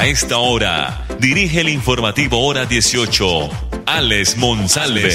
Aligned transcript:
A 0.00 0.06
esta 0.06 0.38
hora, 0.38 1.04
dirige 1.18 1.60
el 1.60 1.68
informativo 1.68 2.38
Hora 2.46 2.64
18, 2.64 3.24
Alex 3.84 4.38
Monsalve. 4.38 5.10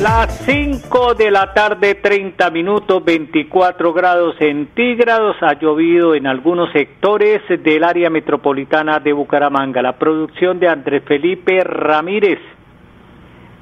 Las 0.00 0.38
5 0.46 1.14
de 1.14 1.28
la 1.28 1.52
tarde, 1.52 1.96
30 1.96 2.50
minutos, 2.50 3.04
24 3.04 3.92
grados 3.92 4.36
centígrados. 4.38 5.34
Ha 5.40 5.58
llovido 5.58 6.14
en 6.14 6.28
algunos 6.28 6.70
sectores 6.70 7.42
del 7.48 7.82
área 7.82 8.08
metropolitana 8.08 9.00
de 9.00 9.12
Bucaramanga. 9.12 9.82
La 9.82 9.98
producción 9.98 10.60
de 10.60 10.68
Andrés 10.68 11.02
Felipe 11.04 11.64
Ramírez. 11.64 12.38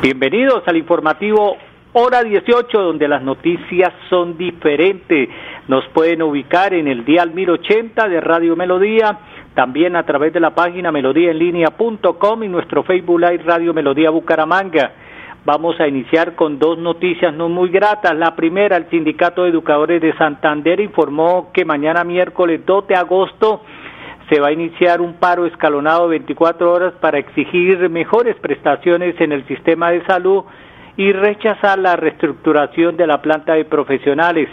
Bienvenidos 0.02 0.62
al 0.66 0.76
informativo 0.76 1.56
Hora 1.92 2.22
18, 2.22 2.80
donde 2.80 3.08
las 3.08 3.22
noticias 3.22 3.92
son 4.10 4.36
diferentes. 4.36 5.28
Nos 5.68 5.86
pueden 5.88 6.22
ubicar 6.22 6.74
en 6.74 6.88
el 6.88 7.04
dial 7.04 7.32
1080 7.32 8.08
de 8.08 8.20
Radio 8.20 8.56
Melodía, 8.56 9.18
también 9.54 9.96
a 9.96 10.04
través 10.04 10.32
de 10.32 10.40
la 10.40 10.54
página 10.54 10.90
melodíaenlínea.com 10.90 12.42
y 12.42 12.48
nuestro 12.48 12.82
Facebook 12.82 13.20
Live 13.20 13.44
Radio 13.44 13.74
Melodía 13.74 14.10
Bucaramanga. 14.10 14.92
Vamos 15.44 15.80
a 15.80 15.88
iniciar 15.88 16.34
con 16.34 16.58
dos 16.58 16.76
noticias 16.76 17.32
no 17.32 17.48
muy 17.48 17.70
gratas. 17.70 18.14
La 18.14 18.36
primera, 18.36 18.76
el 18.76 18.90
Sindicato 18.90 19.44
de 19.44 19.50
Educadores 19.50 20.02
de 20.02 20.12
Santander 20.18 20.80
informó 20.80 21.50
que 21.52 21.64
mañana 21.64 22.04
miércoles 22.04 22.60
2 22.66 22.88
de 22.88 22.94
agosto 22.94 23.62
se 24.28 24.38
va 24.38 24.48
a 24.48 24.52
iniciar 24.52 25.00
un 25.00 25.14
paro 25.14 25.46
escalonado 25.46 26.04
de 26.04 26.18
24 26.18 26.72
horas 26.72 26.92
para 27.00 27.18
exigir 27.18 27.88
mejores 27.88 28.36
prestaciones 28.36 29.20
en 29.20 29.32
el 29.32 29.46
sistema 29.46 29.90
de 29.90 30.04
salud 30.04 30.44
y 30.96 31.12
rechazar 31.12 31.78
la 31.78 31.96
reestructuración 31.96 32.96
de 32.96 33.06
la 33.06 33.22
planta 33.22 33.54
de 33.54 33.64
profesionales. 33.64 34.48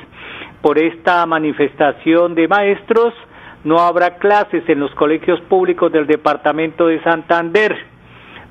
Por 0.61 0.79
esta 0.79 1.25
manifestación 1.25 2.35
de 2.35 2.47
maestros 2.47 3.13
no 3.63 3.79
habrá 3.79 4.17
clases 4.17 4.67
en 4.67 4.79
los 4.79 4.93
colegios 4.95 5.39
públicos 5.41 5.91
del 5.91 6.07
departamento 6.07 6.87
de 6.87 7.01
Santander. 7.03 7.75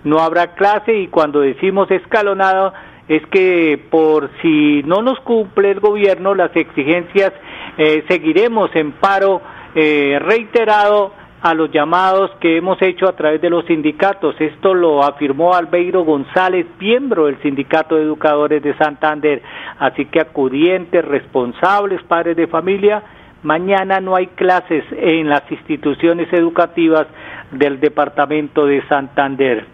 No 0.05 0.21
habrá 0.21 0.55
clase 0.55 0.95
y 0.95 1.09
cuando 1.09 1.41
decimos 1.41 1.91
escalonado 1.91 2.73
es 3.09 3.25
que 3.27 3.81
por 3.91 4.31
si 4.43 4.83
no 4.85 5.03
nos 5.03 5.19
cumple 5.21 5.71
el 5.71 5.81
gobierno 5.81 6.35
las 6.35 6.55
exigencias, 6.57 7.33
eh, 7.79 8.05
seguiremos 8.09 8.71
en 8.75 8.93
paro 8.93 9.41
eh, 9.75 10.19
reiterado 10.21 11.13
a 11.43 11.55
los 11.55 11.71
llamados 11.71 12.31
que 12.41 12.57
hemos 12.57 12.81
hecho 12.81 13.09
a 13.09 13.15
través 13.15 13.41
de 13.41 13.51
los 13.51 13.65
sindicatos. 13.67 14.35
Esto 14.41 14.75
lo 14.75 15.05
afirmó 15.05 15.55
Albeiro 15.55 16.03
González, 16.05 16.67
miembro 16.81 17.27
del 17.27 17.41
Sindicato 17.43 17.97
de 17.97 18.03
Educadores 18.03 18.63
de 18.63 18.77
Santander. 18.77 19.43
Así 19.79 20.07
que 20.07 20.21
acudientes, 20.21 21.05
responsables, 21.05 22.03
padres 22.05 22.37
de 22.37 22.47
familia, 22.47 23.03
mañana 23.43 24.01
no 24.01 24.17
hay 24.17 24.29
clases 24.29 24.85
en 24.93 25.29
las 25.29 25.51
instituciones 25.51 26.33
educativas 26.33 27.07
del 27.53 27.81
Departamento 27.81 28.67
de 28.67 28.83
Santander. 28.89 29.67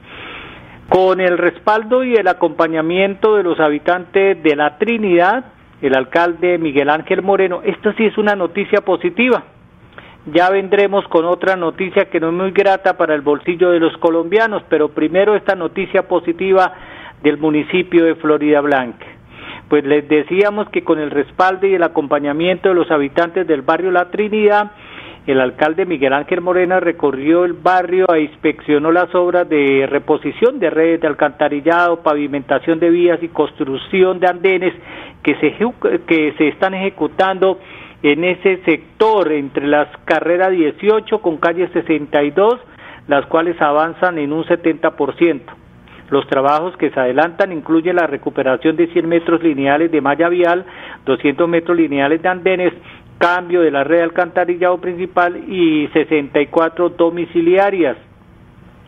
Con 0.89 1.21
el 1.21 1.39
respaldo 1.39 2.05
y 2.05 2.15
el 2.15 2.29
acompañamiento 2.29 3.37
de 3.37 3.45
los 3.45 3.59
habitantes 3.61 4.43
de 4.43 4.57
la 4.57 4.77
Trinidad, 4.79 5.45
el 5.81 5.97
alcalde 5.97 6.59
Miguel 6.59 6.91
Ángel 6.91 7.23
Moreno, 7.23 7.61
esto 7.65 7.93
sí 7.97 8.05
es 8.05 8.19
una 8.19 8.37
noticia 8.37 8.83
positiva 8.83 9.43
ya 10.27 10.51
vendremos 10.51 11.07
con 11.09 11.25
otra 11.25 11.57
noticia 11.57 12.07
que 12.07 12.21
no 12.21 12.29
es 12.29 12.35
muy 12.35 12.51
grata 12.53 12.97
para 12.97 13.15
el 13.15 13.23
bolsillo 13.23 13.71
de 13.71 13.81
los 13.81 13.97
colombianos, 13.99 14.63
pero 14.69 14.89
primero 14.91 15.35
esta 15.35 15.55
noticia 15.55 16.07
positiva 16.07 16.73
del 17.23 17.39
municipio 17.39 18.05
de 18.05 18.15
Florida 18.17 18.61
Blanca. 18.61 19.07
Pues 19.69 19.85
les 19.85 20.09
decíamos 20.09 20.69
que 20.69 20.85
con 20.85 20.99
el 20.99 21.11
respaldo 21.11 21.67
y 21.67 21.75
el 21.75 21.83
acompañamiento 21.83 22.69
de 22.69 22.75
los 22.75 22.91
habitantes 22.91 23.47
del 23.47 23.63
barrio 23.63 23.91
La 23.91 24.11
Trinidad, 24.11 24.73
el 25.27 25.41
alcalde 25.41 25.87
Miguel 25.87 26.13
Ángel 26.13 26.41
Morena 26.41 26.81
recorrió 26.81 27.45
el 27.45 27.53
barrio 27.53 28.07
e 28.13 28.23
inspeccionó 28.23 28.91
las 28.91 29.15
obras 29.15 29.49
de 29.49 29.87
reposición 29.89 30.59
de 30.59 30.69
redes 30.69 31.01
de 31.01 31.07
alcantarillado, 31.07 32.03
pavimentación 32.03 32.81
de 32.81 32.91
vías 32.91 33.23
y 33.23 33.29
construcción 33.29 34.19
de 34.19 34.27
andenes 34.27 34.75
que 35.23 35.37
se, 35.37 35.55
que 36.07 36.35
se 36.37 36.49
están 36.49 36.75
ejecutando 36.75 37.59
en 38.03 38.25
ese 38.25 38.63
sector 38.65 39.31
entre 39.33 39.67
las 39.67 39.89
carreras 40.05 40.51
18 40.51 41.21
con 41.21 41.37
calle 41.39 41.69
62, 41.69 42.59
las 43.09 43.27
cuales 43.27 43.61
avanzan 43.61 44.19
en 44.19 44.33
un 44.33 44.45
70%. 44.45 45.41
Los 46.11 46.27
trabajos 46.27 46.77
que 46.77 46.91
se 46.91 47.01
adelantan 47.01 47.53
incluyen 47.53 47.97
la 47.97 48.07
recuperación 48.07 48.77
de 48.77 48.89
100 48.89 49.09
metros 49.09 49.43
lineales 49.43 49.91
de 49.91 50.01
malla 50.01 50.29
vial, 50.29 50.67
200 51.07 51.49
metros 51.49 51.77
lineales 51.77 52.21
de 52.21 52.29
andenes, 52.29 52.73
cambio 53.19 53.61
de 53.61 53.71
la 53.71 53.85
red 53.85 53.99
de 53.99 54.03
alcantarillado 54.03 54.79
principal 54.79 55.37
y 55.49 55.89
64 55.93 56.91
domiciliarias. 56.91 57.97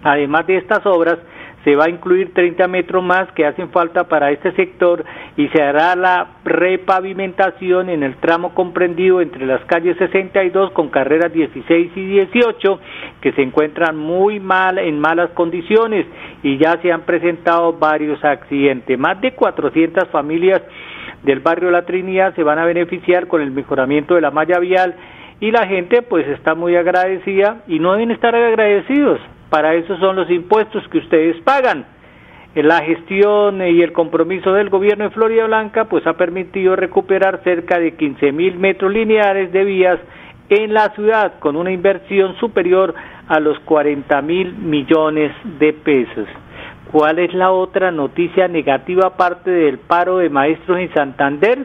Además 0.02 0.46
de 0.46 0.56
estas 0.58 0.84
obras, 0.84 1.18
se 1.64 1.74
va 1.74 1.86
a 1.86 1.90
incluir 1.90 2.32
30 2.34 2.68
metros 2.68 3.02
más 3.02 3.32
que 3.32 3.46
hacen 3.46 3.70
falta 3.70 4.04
para 4.04 4.30
este 4.30 4.52
sector 4.52 5.04
y 5.36 5.48
se 5.48 5.62
hará 5.62 5.96
la 5.96 6.26
repavimentación 6.44 7.88
en 7.88 8.02
el 8.02 8.16
tramo 8.16 8.54
comprendido 8.54 9.22
entre 9.22 9.46
las 9.46 9.64
calles 9.64 9.96
62 9.96 10.72
con 10.72 10.90
carreras 10.90 11.32
16 11.32 11.92
y 11.96 12.06
18 12.06 12.80
que 13.22 13.32
se 13.32 13.42
encuentran 13.42 13.96
muy 13.96 14.40
mal 14.40 14.78
en 14.78 15.00
malas 15.00 15.30
condiciones 15.30 16.06
y 16.42 16.58
ya 16.58 16.78
se 16.82 16.92
han 16.92 17.02
presentado 17.02 17.72
varios 17.72 18.22
accidentes. 18.22 18.98
Más 18.98 19.20
de 19.22 19.32
400 19.32 20.08
familias 20.10 20.60
del 21.22 21.40
barrio 21.40 21.70
La 21.70 21.86
Trinidad 21.86 22.34
se 22.34 22.42
van 22.42 22.58
a 22.58 22.66
beneficiar 22.66 23.26
con 23.26 23.40
el 23.40 23.50
mejoramiento 23.50 24.14
de 24.14 24.20
la 24.20 24.30
malla 24.30 24.58
vial 24.58 24.94
y 25.40 25.50
la 25.50 25.66
gente 25.66 26.02
pues 26.02 26.28
está 26.28 26.54
muy 26.54 26.76
agradecida 26.76 27.62
y 27.66 27.78
no 27.78 27.92
deben 27.92 28.10
estar 28.10 28.34
agradecidos 28.34 29.20
para 29.54 29.74
eso 29.74 29.96
son 29.98 30.16
los 30.16 30.28
impuestos 30.32 30.82
que 30.88 30.98
ustedes 30.98 31.40
pagan. 31.42 31.86
La 32.56 32.82
gestión 32.82 33.62
y 33.62 33.82
el 33.82 33.92
compromiso 33.92 34.52
del 34.52 34.68
gobierno 34.68 35.04
de 35.04 35.10
Florida 35.10 35.46
Blanca 35.46 35.84
pues 35.84 36.04
ha 36.08 36.14
permitido 36.14 36.74
recuperar 36.74 37.40
cerca 37.44 37.78
de 37.78 37.94
15 37.94 38.32
mil 38.32 38.58
metros 38.58 38.92
lineales 38.92 39.52
de 39.52 39.62
vías 39.62 40.00
en 40.48 40.74
la 40.74 40.88
ciudad 40.96 41.38
con 41.38 41.54
una 41.54 41.70
inversión 41.70 42.34
superior 42.40 42.96
a 43.28 43.38
los 43.38 43.56
40 43.60 44.20
mil 44.22 44.56
millones 44.56 45.30
de 45.60 45.72
pesos. 45.72 46.26
¿Cuál 46.90 47.20
es 47.20 47.32
la 47.32 47.52
otra 47.52 47.92
noticia 47.92 48.48
negativa 48.48 49.06
aparte 49.06 49.52
del 49.52 49.78
paro 49.78 50.18
de 50.18 50.30
maestros 50.30 50.80
en 50.80 50.92
Santander? 50.94 51.64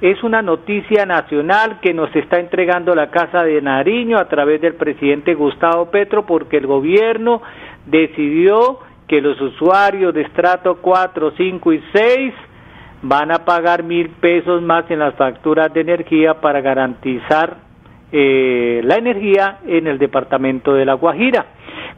Es 0.00 0.22
una 0.22 0.42
noticia 0.42 1.06
nacional 1.06 1.78
que 1.80 1.94
nos 1.94 2.14
está 2.16 2.38
entregando 2.38 2.94
la 2.94 3.10
Casa 3.10 3.44
de 3.44 3.62
Nariño 3.62 4.18
a 4.18 4.28
través 4.28 4.60
del 4.60 4.74
presidente 4.74 5.34
Gustavo 5.34 5.90
Petro 5.90 6.26
porque 6.26 6.56
el 6.56 6.66
gobierno 6.66 7.40
decidió 7.86 8.80
que 9.06 9.20
los 9.20 9.40
usuarios 9.40 10.12
de 10.12 10.22
estrato 10.22 10.78
4, 10.80 11.32
5 11.36 11.72
y 11.72 11.82
6 11.92 12.34
van 13.02 13.32
a 13.32 13.44
pagar 13.44 13.82
mil 13.82 14.08
pesos 14.10 14.62
más 14.62 14.90
en 14.90 14.98
las 14.98 15.14
facturas 15.14 15.72
de 15.72 15.82
energía 15.82 16.40
para 16.40 16.60
garantizar 16.60 17.58
eh, 18.10 18.80
la 18.84 18.96
energía 18.96 19.58
en 19.66 19.86
el 19.86 19.98
departamento 19.98 20.74
de 20.74 20.86
La 20.86 20.94
Guajira. 20.94 21.46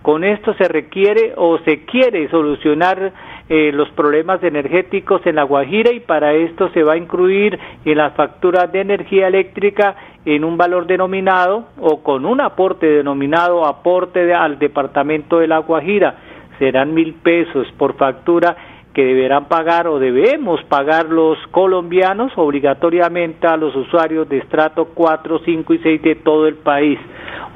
Con 0.03 0.25
esto 0.25 0.55
se 0.55 0.69
requiere 0.69 1.33
o 1.37 1.59
se 1.59 1.85
quiere 1.85 2.29
solucionar 2.29 3.13
eh, 3.49 3.71
los 3.73 3.89
problemas 3.91 4.43
energéticos 4.43 5.25
en 5.25 5.37
La 5.37 5.45
Guajira 5.45 5.93
y 5.93 6.01
para 6.01 6.33
esto 6.35 6.69
se 6.71 6.83
va 6.83 6.95
a 6.95 6.97
incluir 6.97 7.59
en 7.85 7.97
las 7.97 8.13
facturas 8.15 8.73
de 8.73 8.81
energía 8.81 9.29
eléctrica 9.29 9.95
en 10.25 10.45
un 10.45 10.57
valor 10.57 10.87
denominado 10.87 11.67
o 11.79 12.03
con 12.03 12.27
un 12.27 12.41
aporte 12.41 12.87
denominado 12.87 13.65
aporte 13.65 14.35
al 14.35 14.59
departamento 14.59 15.39
de 15.39 15.47
La 15.47 15.59
Guajira. 15.59 16.17
Serán 16.59 16.93
mil 16.93 17.15
pesos 17.15 17.69
por 17.79 17.97
factura 17.97 18.57
que 18.93 19.05
deberán 19.05 19.45
pagar 19.45 19.87
o 19.89 19.99
debemos 19.99 20.65
pagar 20.65 21.07
los 21.07 21.37
colombianos 21.53 22.33
obligatoriamente 22.35 23.47
a 23.47 23.57
los 23.57 23.77
usuarios 23.77 24.27
de 24.29 24.39
estrato 24.39 24.87
4, 24.95 25.41
5 25.45 25.75
y 25.75 25.79
6 25.79 26.03
de 26.03 26.15
todo 26.17 26.49
el 26.49 26.55
país. 26.55 26.99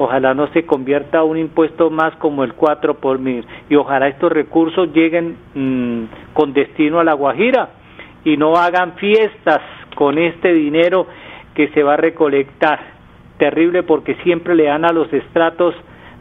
Ojalá 0.02 0.32
no 0.32 0.46
se 0.54 0.64
convierta 0.64 1.22
un 1.24 1.36
impuesto 1.36 1.90
más 1.90 2.16
como 2.16 2.42
el 2.42 2.54
4 2.54 2.94
por 2.94 3.18
mil 3.18 3.44
y 3.68 3.74
ojalá 3.74 4.08
estos 4.08 4.32
recursos 4.32 4.90
lleguen 4.94 5.36
mm, 5.54 6.32
con 6.32 6.54
destino 6.54 7.00
a 7.00 7.04
la 7.04 7.12
Guajira 7.12 7.68
y 8.24 8.38
no 8.38 8.54
hagan 8.54 8.94
fiestas 8.94 9.60
con 9.94 10.16
este 10.16 10.54
dinero 10.54 11.06
que 11.52 11.68
se 11.74 11.82
va 11.82 11.92
a 11.92 11.96
recolectar. 11.98 12.80
Terrible 13.36 13.82
porque 13.82 14.14
siempre 14.22 14.54
le 14.54 14.64
dan 14.64 14.86
a 14.86 14.92
los 14.94 15.12
estratos 15.12 15.74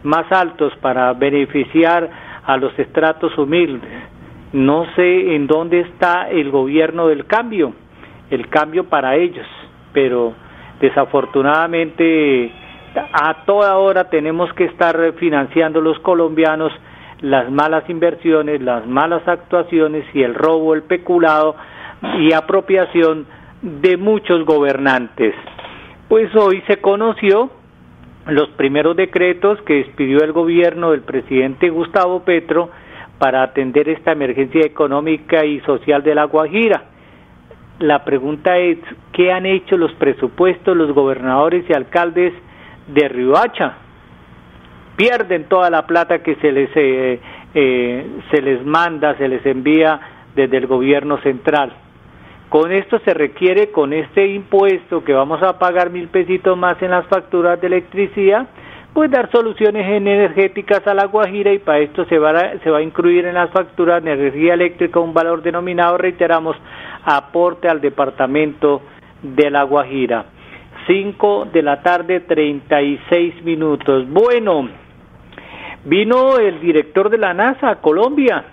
más 0.04 0.30
altos 0.30 0.76
para 0.82 1.14
beneficiar 1.14 2.10
a 2.46 2.58
los 2.58 2.78
estratos 2.78 3.38
humildes. 3.38 3.90
No 4.52 4.94
sé 4.98 5.36
en 5.36 5.48
dónde 5.48 5.80
está 5.80 6.30
el 6.30 6.52
gobierno 6.52 7.08
del 7.08 7.26
cambio, 7.28 7.72
el 8.30 8.50
cambio 8.50 8.90
para 8.90 9.16
ellos, 9.16 9.48
pero 9.94 10.34
desafortunadamente 10.82 12.52
a 12.96 13.46
toda 13.46 13.78
hora 13.78 14.10
tenemos 14.10 14.52
que 14.54 14.66
estar 14.66 15.14
financiando 15.14 15.82
los 15.82 16.00
colombianos 16.00 16.72
las 17.22 17.52
malas 17.52 17.90
inversiones, 17.90 18.62
las 18.62 18.88
malas 18.88 19.28
actuaciones 19.28 20.06
y 20.14 20.24
el 20.24 20.36
robo, 20.36 20.74
el 20.74 20.84
peculado 20.84 21.56
y 22.20 22.34
apropiación 22.34 23.26
de 23.62 23.98
muchos 23.98 24.46
gobernantes. 24.46 25.36
Pues 26.08 26.34
hoy 26.36 26.64
se 26.68 26.78
conoció 26.78 27.52
los 28.28 28.50
primeros 28.52 28.96
decretos 28.96 29.62
que 29.64 29.82
expidió 29.82 30.20
el 30.20 30.32
gobierno 30.32 30.92
del 30.92 31.02
presidente 31.02 31.70
Gustavo 31.70 32.24
Petro 32.24 32.70
para 33.18 33.44
atender 33.44 33.90
esta 33.90 34.14
emergencia 34.14 34.62
económica 34.62 35.44
y 35.46 35.60
social 35.62 36.04
de 36.04 36.16
la 36.16 36.24
Guajira. 36.26 36.84
La 37.80 38.04
pregunta 38.06 38.58
es, 38.58 38.78
¿qué 39.14 39.32
han 39.32 39.46
hecho 39.46 39.78
los 39.78 39.92
presupuestos, 39.94 40.76
los 40.76 40.94
gobernadores 40.94 41.66
y 41.70 41.74
alcaldes 41.74 42.34
de 42.94 43.08
Riohacha? 43.08 43.74
Pierden 44.96 45.46
toda 45.46 45.70
la 45.70 45.86
plata 45.88 46.20
que 46.20 46.36
se 46.36 46.52
les, 46.52 46.70
eh, 46.76 47.20
eh, 47.54 48.08
se 48.32 48.42
les 48.42 48.66
manda, 48.66 49.16
se 49.18 49.28
les 49.28 49.46
envía 49.46 50.00
desde 50.36 50.58
el 50.58 50.68
gobierno 50.68 51.18
central. 51.22 51.74
Con 52.50 52.72
esto 52.72 53.00
se 53.06 53.14
requiere, 53.14 53.72
con 53.72 53.94
este 53.94 54.28
impuesto 54.28 55.04
que 55.04 55.14
vamos 55.14 55.42
a 55.44 55.60
pagar 55.60 55.92
mil 55.92 56.08
pesitos 56.08 56.58
más 56.58 56.82
en 56.82 56.92
las 56.92 57.06
facturas 57.06 57.62
de 57.62 57.68
electricidad, 57.68 58.48
pues 58.94 59.12
dar 59.12 59.32
soluciones 59.32 59.88
energéticas 59.88 60.86
a 60.88 60.96
la 60.96 61.06
Guajira 61.06 61.54
y 61.54 61.60
para 61.60 61.80
esto 61.80 62.06
se 62.06 62.18
va 62.18 62.32
a, 62.32 62.60
se 62.60 62.72
va 62.72 62.80
a 62.80 62.82
incluir 62.82 63.26
en 63.26 63.36
las 63.36 63.52
facturas 63.52 64.04
de 64.04 64.14
energía 64.14 64.56
eléctrica 64.56 65.00
un 65.00 65.14
valor 65.14 65.44
denominado, 65.44 65.98
reiteramos, 65.98 66.58
aporte 67.06 67.70
al 67.70 67.82
departamento 67.82 68.82
de 69.22 69.52
la 69.52 69.64
Guajira. 69.64 70.26
5 70.88 71.50
de 71.54 71.62
la 71.62 71.82
tarde, 71.82 72.22
36 72.22 73.44
minutos. 73.44 74.10
Bueno, 74.10 74.70
vino 75.86 76.38
el 76.38 76.60
director 76.60 77.10
de 77.10 77.18
la 77.18 77.34
NASA 77.34 77.70
a 77.70 77.82
Colombia 77.82 78.46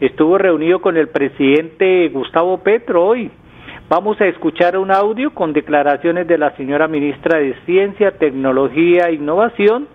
estuvo 0.00 0.38
reunido 0.38 0.80
con 0.80 0.96
el 0.96 1.08
presidente 1.08 2.08
Gustavo 2.08 2.58
Petro 2.58 3.04
hoy. 3.04 3.30
Vamos 3.88 4.20
a 4.20 4.26
escuchar 4.26 4.78
un 4.78 4.90
audio 4.90 5.32
con 5.32 5.52
declaraciones 5.52 6.26
de 6.26 6.38
la 6.38 6.56
señora 6.56 6.88
ministra 6.88 7.38
de 7.38 7.54
Ciencia, 7.66 8.12
Tecnología 8.12 9.08
e 9.08 9.14
Innovación, 9.14 9.88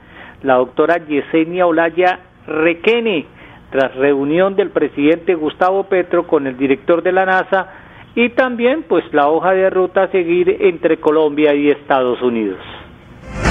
la 0.43 0.55
doctora 0.55 0.97
Yesenia 0.97 1.65
Olaya 1.65 2.19
Requene, 2.45 3.25
tras 3.71 3.95
reunión 3.95 4.55
del 4.55 4.69
presidente 4.69 5.33
Gustavo 5.33 5.85
Petro 5.85 6.27
con 6.27 6.45
el 6.45 6.55
director 6.55 7.01
de 7.01 7.11
la 7.11 7.25
NASA 7.25 7.67
y 8.15 8.29
también 8.29 8.83
pues 8.83 9.03
la 9.13 9.29
hoja 9.29 9.51
de 9.51 9.69
ruta 9.69 10.03
a 10.03 10.11
seguir 10.11 10.57
entre 10.61 10.97
Colombia 10.97 11.53
y 11.53 11.69
Estados 11.69 12.21
Unidos. 12.21 12.59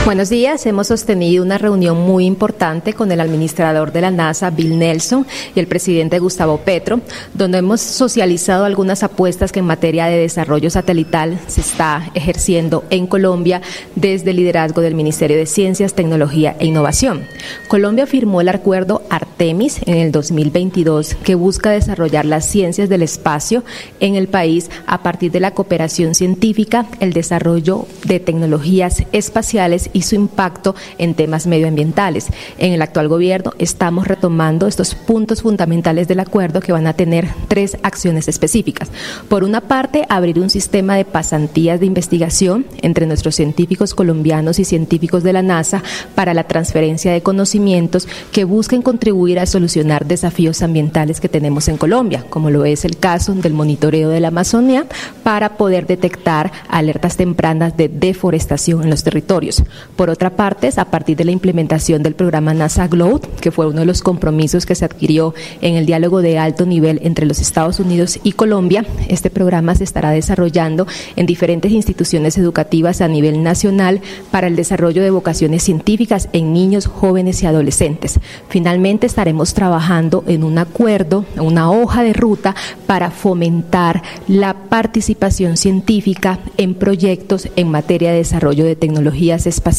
Buenos 0.04 0.28
días. 0.28 0.66
Hemos 0.66 0.88
sostenido 0.88 1.42
una 1.42 1.56
reunión 1.56 1.98
muy 1.98 2.26
importante 2.26 2.92
con 2.92 3.10
el 3.10 3.20
administrador 3.20 3.90
de 3.90 4.02
la 4.02 4.10
NASA, 4.10 4.50
Bill 4.50 4.78
Nelson, 4.78 5.26
y 5.54 5.60
el 5.60 5.66
presidente 5.66 6.18
Gustavo 6.18 6.58
Petro, 6.58 7.00
donde 7.32 7.56
hemos 7.56 7.80
socializado 7.80 8.66
algunas 8.66 9.02
apuestas 9.02 9.50
que 9.50 9.60
en 9.60 9.64
materia 9.64 10.04
de 10.04 10.18
desarrollo 10.18 10.68
satelital 10.68 11.40
se 11.46 11.62
está 11.62 12.10
ejerciendo 12.12 12.84
en 12.90 13.06
Colombia 13.06 13.62
desde 13.94 14.32
el 14.32 14.36
liderazgo 14.36 14.82
del 14.82 14.94
Ministerio 14.94 15.38
de 15.38 15.46
Ciencias, 15.46 15.94
Tecnología 15.94 16.54
e 16.58 16.66
Innovación. 16.66 17.24
Colombia 17.68 18.06
firmó 18.06 18.42
el 18.42 18.50
acuerdo 18.50 19.00
Artemis 19.08 19.80
en 19.86 19.96
el 19.96 20.12
2022 20.12 21.14
que 21.24 21.34
busca 21.34 21.70
desarrollar 21.70 22.26
las 22.26 22.44
ciencias 22.44 22.90
del 22.90 23.00
espacio 23.00 23.64
en 24.00 24.16
el 24.16 24.28
país 24.28 24.70
a 24.86 25.02
partir 25.02 25.32
de 25.32 25.40
la 25.40 25.52
cooperación 25.52 26.14
científica, 26.14 26.84
el 27.00 27.14
desarrollo 27.14 27.86
de 28.04 28.20
tecnologías 28.20 29.02
espaciales 29.12 29.88
y 29.94 30.02
su 30.02 30.14
impacto 30.16 30.74
en 30.98 31.14
temas 31.14 31.46
medioambientales. 31.46 32.26
En 32.58 32.74
el 32.74 32.82
actual 32.82 33.08
gobierno 33.08 33.52
estamos 33.58 34.06
retomando 34.06 34.66
estos 34.66 34.94
puntos 34.94 35.40
fundamentales 35.40 36.06
del 36.06 36.20
acuerdo 36.20 36.60
que 36.60 36.72
van 36.72 36.86
a 36.86 36.92
tener 36.92 37.28
tres 37.48 37.78
acciones 37.82 38.28
específicas. 38.28 38.90
Por 39.28 39.44
una 39.44 39.62
parte, 39.62 40.04
abrir 40.10 40.38
un 40.38 40.50
sistema 40.50 40.96
de 40.96 41.06
pasantías 41.06 41.80
de 41.80 41.86
investigación 41.86 42.66
entre 42.82 43.06
nuestros 43.06 43.36
científicos 43.36 43.94
colombianos 43.94 44.58
y 44.58 44.64
científicos 44.66 45.22
de 45.22 45.32
la 45.32 45.42
NASA 45.42 45.82
para 46.14 46.34
la 46.34 46.44
transferencia 46.44 47.12
de 47.12 47.22
conocimientos 47.22 48.06
que 48.32 48.44
busquen 48.44 48.82
contribuir 48.82 49.38
a 49.38 49.46
solucionar 49.46 50.06
desafíos 50.06 50.62
ambientales 50.62 51.20
que 51.20 51.28
tenemos 51.28 51.68
en 51.68 51.76
Colombia, 51.76 52.24
como 52.28 52.50
lo 52.50 52.64
es 52.64 52.84
el 52.84 52.98
caso 52.98 53.34
del 53.34 53.54
monitoreo 53.54 54.08
de 54.08 54.20
la 54.20 54.28
Amazonía 54.28 54.86
para 55.22 55.56
poder 55.56 55.86
detectar 55.86 56.52
alertas 56.68 57.16
tempranas 57.16 57.76
de 57.76 57.88
deforestación 57.88 58.82
en 58.82 58.90
los 58.90 59.04
territorios. 59.04 59.62
Por 59.96 60.10
otra 60.10 60.30
parte, 60.30 60.64
a 60.76 60.86
partir 60.86 61.16
de 61.16 61.24
la 61.24 61.30
implementación 61.30 62.02
del 62.02 62.14
programa 62.14 62.54
NASA 62.54 62.88
Globe, 62.88 63.28
que 63.40 63.50
fue 63.50 63.66
uno 63.66 63.80
de 63.80 63.86
los 63.86 64.02
compromisos 64.02 64.66
que 64.66 64.74
se 64.74 64.84
adquirió 64.84 65.34
en 65.60 65.74
el 65.76 65.86
diálogo 65.86 66.22
de 66.22 66.38
alto 66.38 66.66
nivel 66.66 67.00
entre 67.02 67.26
los 67.26 67.38
Estados 67.38 67.78
Unidos 67.80 68.18
y 68.22 68.32
Colombia, 68.32 68.84
este 69.08 69.30
programa 69.30 69.74
se 69.74 69.84
estará 69.84 70.10
desarrollando 70.10 70.86
en 71.16 71.26
diferentes 71.26 71.70
instituciones 71.70 72.38
educativas 72.38 73.02
a 73.02 73.08
nivel 73.08 73.42
nacional 73.42 74.00
para 74.30 74.46
el 74.46 74.56
desarrollo 74.56 75.02
de 75.02 75.10
vocaciones 75.10 75.62
científicas 75.62 76.28
en 76.32 76.52
niños, 76.52 76.86
jóvenes 76.86 77.42
y 77.42 77.46
adolescentes. 77.46 78.18
Finalmente, 78.48 79.06
estaremos 79.06 79.54
trabajando 79.54 80.24
en 80.26 80.44
un 80.44 80.58
acuerdo, 80.58 81.24
una 81.36 81.70
hoja 81.70 82.02
de 82.02 82.14
ruta 82.14 82.56
para 82.86 83.10
fomentar 83.10 84.02
la 84.28 84.54
participación 84.54 85.56
científica 85.56 86.38
en 86.56 86.74
proyectos 86.74 87.48
en 87.54 87.70
materia 87.70 88.10
de 88.10 88.18
desarrollo 88.18 88.64
de 88.64 88.76
tecnologías 88.76 89.46
espaciales 89.46 89.73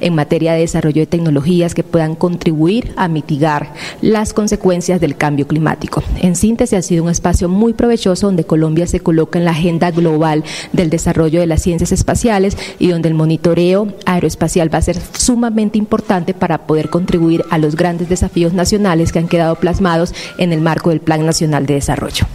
en 0.00 0.14
materia 0.14 0.52
de 0.52 0.60
desarrollo 0.60 1.02
de 1.02 1.06
tecnologías 1.06 1.74
que 1.74 1.82
puedan 1.82 2.14
contribuir 2.14 2.92
a 2.96 3.08
mitigar 3.08 3.72
las 4.00 4.32
consecuencias 4.32 5.00
del 5.00 5.16
cambio 5.16 5.46
climático. 5.46 6.02
En 6.20 6.36
síntesis, 6.36 6.78
ha 6.78 6.82
sido 6.82 7.04
un 7.04 7.10
espacio 7.10 7.48
muy 7.48 7.72
provechoso 7.72 8.26
donde 8.26 8.44
Colombia 8.44 8.86
se 8.86 9.00
coloca 9.00 9.38
en 9.38 9.44
la 9.44 9.50
agenda 9.50 9.90
global 9.90 10.44
del 10.72 10.90
desarrollo 10.90 11.40
de 11.40 11.46
las 11.46 11.62
ciencias 11.62 11.92
espaciales 11.92 12.56
y 12.78 12.88
donde 12.88 13.08
el 13.08 13.14
monitoreo 13.14 13.88
aeroespacial 14.04 14.72
va 14.72 14.78
a 14.78 14.82
ser 14.82 14.96
sumamente 15.16 15.78
importante 15.78 16.32
para 16.32 16.66
poder 16.66 16.88
contribuir 16.88 17.44
a 17.50 17.58
los 17.58 17.76
grandes 17.76 18.08
desafíos 18.08 18.52
nacionales 18.52 19.12
que 19.12 19.18
han 19.18 19.28
quedado 19.28 19.56
plasmados 19.56 20.14
en 20.38 20.52
el 20.52 20.60
marco 20.60 20.90
del 20.90 21.00
Plan 21.00 21.26
Nacional 21.26 21.66
de 21.66 21.74
Desarrollo. 21.74 22.26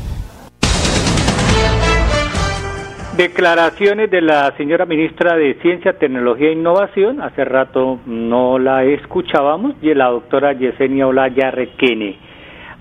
Declaraciones 3.22 4.10
de 4.10 4.20
la 4.20 4.52
señora 4.58 4.88
ministra 4.88 5.36
de 5.36 5.54
Ciencia, 5.62 5.94
Tecnología 5.94 6.50
e 6.50 6.54
Innovación, 6.54 7.22
hace 7.22 7.46
rato 7.46 8.00
no 8.08 8.58
la 8.58 8.84
escuchábamos, 8.84 9.76
y 9.80 9.94
la 9.94 10.08
doctora 10.08 10.54
Yesenia 10.54 11.06
Olaya 11.06 11.52
Requene. 11.52 12.18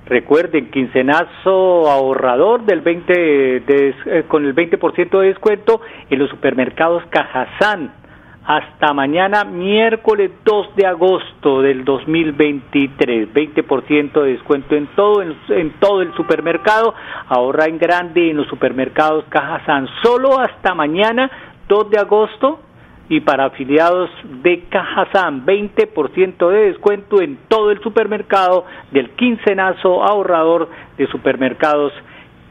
Recuerden, 0.06 0.70
quincenazo 0.70 1.90
ahorrador 1.90 2.64
del 2.64 2.80
20 2.80 3.12
de, 3.12 3.94
eh, 4.06 4.24
con 4.28 4.46
el 4.46 4.54
20% 4.54 5.20
de 5.20 5.26
descuento 5.26 5.82
en 6.08 6.18
los 6.18 6.30
supermercados 6.30 7.02
Cajazán 7.10 7.99
hasta 8.44 8.94
mañana, 8.94 9.44
miércoles 9.44 10.30
2 10.44 10.74
de 10.74 10.86
agosto 10.86 11.60
del 11.60 11.84
2023. 11.84 13.32
20% 13.32 14.22
de 14.22 14.32
descuento 14.32 14.74
en 14.74 14.86
todo, 14.96 15.22
en, 15.22 15.70
todo 15.78 16.02
el 16.02 16.14
supermercado. 16.14 16.94
Ahorra 17.28 17.66
en 17.66 17.78
grande 17.78 18.30
en 18.30 18.38
los 18.38 18.48
supermercados 18.48 19.24
Caja 19.28 19.64
San. 19.66 19.86
Solo 20.02 20.40
hasta 20.40 20.74
mañana, 20.74 21.30
2 21.68 21.90
de 21.90 21.98
agosto. 21.98 22.60
Y 23.08 23.20
para 23.20 23.46
afiliados 23.46 24.08
de 24.42 24.66
Cajazán, 24.68 25.44
20% 25.44 26.48
de 26.48 26.68
descuento 26.68 27.20
en 27.20 27.40
todo 27.48 27.72
el 27.72 27.80
supermercado 27.82 28.66
del 28.92 29.10
quincenazo 29.10 30.04
ahorrador 30.04 30.68
de 30.96 31.08
supermercados 31.08 31.92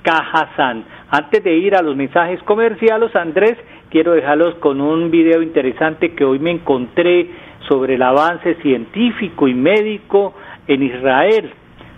Cajazán. 0.01 0.84
Antes 1.10 1.46
de 1.46 1.55
ir 1.55 1.75
a 1.75 1.81
los 1.81 1.96
mensajes 1.96 2.43
comerciales, 2.43 3.15
Andrés, 3.15 3.58
quiero 3.89 4.13
dejarlos 4.13 4.55
con 4.55 4.81
un 4.81 5.12
video 5.12 5.41
interesante 5.41 6.13
que 6.13 6.24
hoy 6.24 6.39
me 6.39 6.51
encontré 6.51 7.29
sobre 7.67 7.96
el 7.96 8.01
avance 8.01 8.55
científico 8.55 9.48
y 9.48 9.53
médico 9.53 10.34
en 10.67 10.84
Israel. 10.84 11.51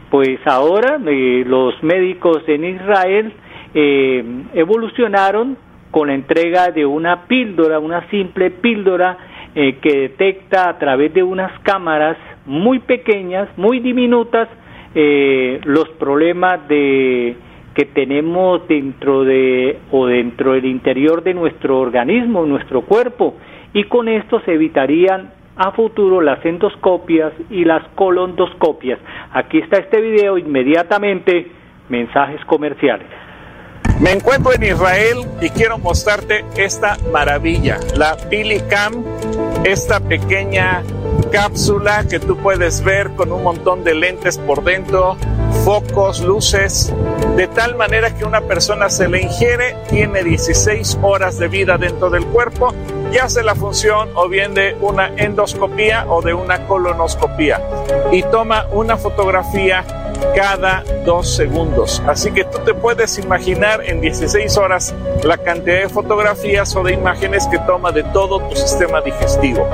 Pues 0.10 0.40
ahora 0.46 1.00
eh, 1.06 1.44
los 1.46 1.82
médicos 1.84 2.44
en 2.48 2.66
Israel 2.66 3.34
eh, 3.74 4.24
evolucionaron 4.54 5.58
con 5.92 6.08
la 6.08 6.14
entrega 6.14 6.72
de 6.72 6.86
una 6.86 7.24
píldora, 7.28 7.80
una 7.80 8.10
simple 8.10 8.52
píldora 8.52 9.18
eh, 9.54 9.78
que 9.82 10.00
detecta 10.00 10.70
a 10.70 10.78
través 10.78 11.14
de 11.14 11.24
unas 11.24 11.52
cámaras 11.60 12.18
muy 12.46 12.80
pequeñas, 12.80 13.50
muy 13.58 13.80
diminutas, 13.80 14.48
los 14.94 15.88
problemas 15.98 16.68
de 16.68 17.38
que 17.76 17.86
tenemos 17.86 18.68
dentro 18.68 19.24
de 19.24 19.80
o 19.92 20.08
de 20.08 20.16
dentro 20.16 20.54
del 20.54 20.66
interior 20.66 21.24
de 21.24 21.34
nuestro 21.34 21.80
organismo, 21.80 22.46
nuestro 22.46 22.82
cuerpo, 22.82 23.36
y 23.74 23.86
con 23.86 24.08
esto 24.08 24.42
se 24.42 24.54
evitarían 24.54 25.32
a 25.56 25.72
futuro 25.72 26.22
las 26.22 26.44
endoscopias 26.46 27.34
y 27.50 27.66
las 27.66 27.88
colondoscopias. 27.96 29.00
Aquí 29.34 29.60
está 29.60 29.78
este 29.78 30.02
video 30.02 30.38
inmediatamente, 30.38 31.52
mensajes 31.90 32.44
comerciales. 32.46 33.08
Me 34.02 34.12
encuentro 34.12 34.52
en 34.54 34.64
Israel 34.64 35.20
y 35.42 35.50
quiero 35.50 35.78
mostrarte 35.78 36.44
esta 36.58 36.98
maravilla, 37.12 37.78
la 37.96 38.18
Cam, 38.68 39.04
esta 39.64 40.00
pequeña 40.00 40.82
cápsula 41.32 42.06
que 42.10 42.20
tú 42.20 42.36
puedes 42.38 42.84
ver 42.84 43.12
con 43.16 43.32
un 43.32 43.44
montón 43.44 43.84
de 43.84 43.94
lentes 43.94 44.40
por 44.40 44.64
dentro, 44.64 45.18
focos, 45.64 46.22
luces, 46.22 46.94
de 47.36 47.48
tal 47.48 47.76
manera 47.76 48.16
que 48.16 48.26
una 48.26 48.42
persona 48.42 48.90
se 48.90 49.08
le 49.08 49.22
ingiere, 49.22 49.76
tiene 49.90 50.24
16 50.24 50.98
horas 51.02 51.38
de 51.38 51.48
vida 51.48 51.78
dentro 51.78 52.10
del 52.10 52.26
cuerpo 52.26 52.74
y 53.12 53.18
hace 53.18 53.44
la 53.44 53.54
función 53.54 54.10
o 54.16 54.28
bien 54.28 54.54
de 54.54 54.76
una 54.82 55.10
endoscopía 55.18 56.06
o 56.10 56.22
de 56.22 56.34
una 56.34 56.66
colonoscopía 56.66 57.62
y 58.12 58.24
toma 58.24 58.66
una 58.72 58.98
fotografía 58.98 59.86
cada 60.36 60.84
dos 61.06 61.36
segundos. 61.36 62.02
Así 62.08 62.32
que 62.32 62.44
tú 62.44 62.60
te 62.60 62.74
puedes 62.74 63.18
imaginar 63.20 63.84
en 63.86 64.02
16 64.02 64.58
horas 64.58 64.96
la 65.24 65.38
cantidad 65.38 65.82
de 65.82 65.90
fotografías 65.90 66.76
o 66.76 66.84
de 66.84 66.94
imágenes 66.94 67.48
que 67.48 67.60
toma 67.60 67.92
de 67.92 68.04
todo 68.04 68.40
tu 68.40 68.56
sistema 68.56 69.02
digestivo. 69.02 69.68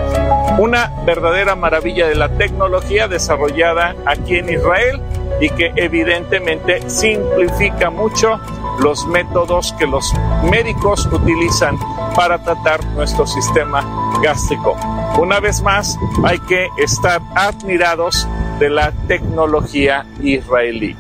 Una 0.57 0.91
verdadera 1.05 1.55
maravilla 1.55 2.07
de 2.07 2.15
la 2.15 2.29
tecnología 2.29 3.07
desarrollada 3.07 3.95
aquí 4.05 4.37
en 4.37 4.49
Israel 4.49 5.01
y 5.39 5.49
que 5.49 5.71
evidentemente 5.75 6.89
simplifica 6.89 7.89
mucho 7.89 8.39
los 8.79 9.05
métodos 9.07 9.73
que 9.77 9.87
los 9.87 10.13
médicos 10.49 11.07
utilizan 11.11 11.77
para 12.15 12.43
tratar 12.43 12.83
nuestro 12.95 13.25
sistema 13.25 13.83
gástrico. 14.21 14.75
Una 15.19 15.39
vez 15.39 15.61
más, 15.61 15.97
hay 16.23 16.39
que 16.39 16.67
estar 16.77 17.21
admirados 17.35 18.27
de 18.59 18.69
la 18.69 18.91
tecnología 19.07 20.05
israelí. 20.21 20.95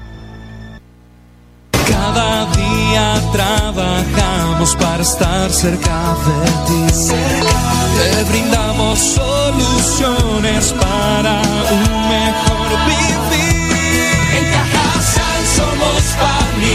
Cada 1.71 2.45
día 2.47 3.21
trabajamos 3.31 4.75
para 4.75 5.01
estar 5.01 5.49
cerca 5.51 6.15
de 6.25 6.45
ti. 6.67 7.13
Te 7.97 8.23
brindamos 8.29 8.99
soluciones 8.99 10.73
para 10.73 11.41
un 11.71 12.09
mejor 12.09 12.69
vivir. 12.85 13.26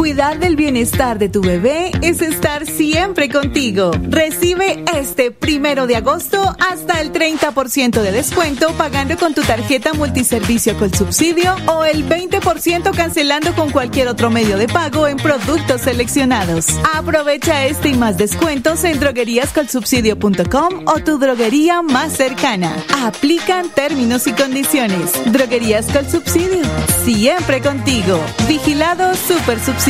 Cuidar 0.00 0.38
del 0.38 0.56
bienestar 0.56 1.18
de 1.18 1.28
tu 1.28 1.42
bebé 1.42 1.92
es 2.00 2.22
estar 2.22 2.64
siempre 2.64 3.28
contigo. 3.28 3.90
Recibe 4.08 4.82
este 4.96 5.30
primero 5.30 5.86
de 5.86 5.96
agosto 5.96 6.56
hasta 6.58 7.02
el 7.02 7.12
30% 7.12 8.00
de 8.00 8.10
descuento 8.10 8.72
pagando 8.78 9.18
con 9.18 9.34
tu 9.34 9.42
tarjeta 9.42 9.92
multiservicio 9.92 10.74
con 10.78 10.90
subsidio 10.94 11.54
o 11.66 11.84
el 11.84 12.08
20% 12.08 12.96
cancelando 12.96 13.54
con 13.54 13.68
cualquier 13.72 14.08
otro 14.08 14.30
medio 14.30 14.56
de 14.56 14.68
pago 14.68 15.06
en 15.06 15.18
productos 15.18 15.82
seleccionados. 15.82 16.68
Aprovecha 16.94 17.66
este 17.66 17.90
y 17.90 17.94
más 17.94 18.16
descuentos 18.16 18.84
en 18.84 19.00
drogueríascolsubsidio.com 19.00 20.84
o 20.86 21.00
tu 21.00 21.18
droguería 21.18 21.82
más 21.82 22.14
cercana. 22.14 22.74
Aplican 23.04 23.68
términos 23.68 24.26
y 24.26 24.32
condiciones. 24.32 25.12
Droguerías 25.30 25.92
con 25.92 26.10
subsidio. 26.10 26.62
Siempre 27.04 27.60
contigo. 27.60 28.18
Vigilado 28.48 29.14
Super 29.14 29.60
Subsidio. 29.60 29.89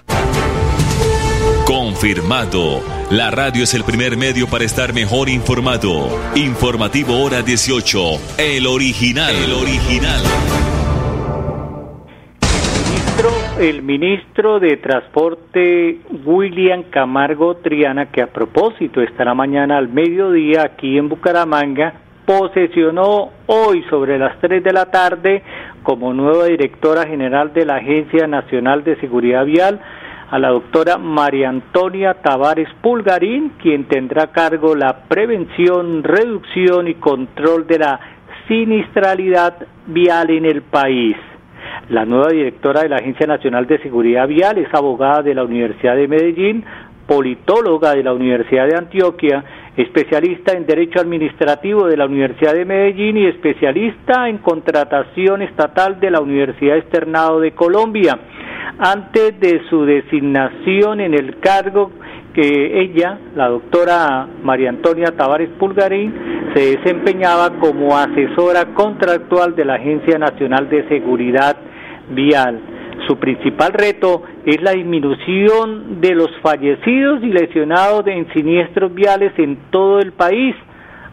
Confirmado. 2.01 2.81
La 3.11 3.29
radio 3.29 3.61
es 3.63 3.75
el 3.75 3.83
primer 3.83 4.17
medio 4.17 4.47
para 4.47 4.63
estar 4.63 4.91
mejor 4.91 5.29
informado. 5.29 6.09
Informativo 6.33 7.21
Hora 7.21 7.43
18. 7.43 7.99
El 8.39 8.65
original. 8.65 9.29
El 9.29 9.53
original. 9.53 10.19
el 13.59 13.83
ministro 13.83 14.59
de 14.59 14.77
Transporte 14.77 15.99
William 16.25 16.85
Camargo 16.89 17.57
Triana, 17.57 18.07
que 18.07 18.23
a 18.23 18.33
propósito 18.33 18.99
estará 19.03 19.35
mañana 19.35 19.77
al 19.77 19.87
mediodía 19.87 20.63
aquí 20.63 20.97
en 20.97 21.07
Bucaramanga, 21.07 21.93
posesionó 22.25 23.29
hoy 23.45 23.83
sobre 23.91 24.17
las 24.17 24.39
3 24.39 24.63
de 24.63 24.73
la 24.73 24.87
tarde 24.87 25.43
como 25.83 26.15
nueva 26.15 26.45
directora 26.45 27.05
general 27.05 27.53
de 27.53 27.63
la 27.63 27.75
Agencia 27.75 28.25
Nacional 28.25 28.83
de 28.83 28.99
Seguridad 28.99 29.45
Vial 29.45 29.79
a 30.31 30.39
la 30.39 30.47
doctora 30.47 30.97
María 30.97 31.49
Antonia 31.49 32.13
Tavares 32.13 32.69
Pulgarín, 32.81 33.51
quien 33.61 33.83
tendrá 33.83 34.23
a 34.23 34.31
cargo 34.31 34.75
la 34.75 35.03
prevención, 35.09 36.03
reducción 36.03 36.87
y 36.87 36.95
control 36.95 37.67
de 37.67 37.79
la 37.79 37.99
sinistralidad 38.47 39.67
vial 39.87 40.29
en 40.29 40.45
el 40.45 40.61
país. 40.61 41.17
La 41.89 42.05
nueva 42.05 42.29
directora 42.29 42.81
de 42.81 42.89
la 42.89 42.95
Agencia 42.95 43.27
Nacional 43.27 43.67
de 43.67 43.79
Seguridad 43.79 44.25
Vial 44.25 44.57
es 44.57 44.73
abogada 44.73 45.21
de 45.21 45.35
la 45.35 45.43
Universidad 45.43 45.97
de 45.97 46.07
Medellín, 46.07 46.63
politóloga 47.05 47.93
de 47.93 48.03
la 48.03 48.13
Universidad 48.13 48.67
de 48.67 48.77
Antioquia, 48.77 49.43
especialista 49.75 50.53
en 50.53 50.65
Derecho 50.65 51.01
Administrativo 51.01 51.87
de 51.87 51.97
la 51.97 52.05
Universidad 52.05 52.53
de 52.53 52.63
Medellín 52.63 53.17
y 53.17 53.25
especialista 53.25 54.29
en 54.29 54.37
contratación 54.37 55.41
estatal 55.41 55.99
de 55.99 56.09
la 56.09 56.21
Universidad 56.21 56.77
Externado 56.77 57.41
de 57.41 57.51
Colombia. 57.51 58.17
Antes 58.79 59.39
de 59.39 59.61
su 59.69 59.85
designación 59.85 60.99
en 61.01 61.13
el 61.13 61.39
cargo 61.39 61.91
que 62.33 62.81
ella, 62.81 63.17
la 63.35 63.49
doctora 63.49 64.27
María 64.43 64.69
Antonia 64.69 65.13
Tavares 65.17 65.49
Pulgarín, 65.59 66.13
se 66.55 66.77
desempeñaba 66.77 67.59
como 67.59 67.97
asesora 67.97 68.73
contractual 68.73 69.55
de 69.55 69.65
la 69.65 69.75
Agencia 69.75 70.17
Nacional 70.17 70.69
de 70.69 70.87
Seguridad 70.87 71.57
vial. 72.09 72.59
Su 73.07 73.17
principal 73.17 73.73
reto 73.73 74.23
es 74.45 74.61
la 74.61 74.71
disminución 74.71 76.01
de 76.01 76.15
los 76.15 76.29
fallecidos 76.41 77.23
y 77.23 77.27
lesionados 77.27 78.05
en 78.07 78.31
siniestros 78.33 78.93
viales 78.93 79.33
en 79.37 79.57
todo 79.71 79.99
el 79.99 80.11
país, 80.13 80.55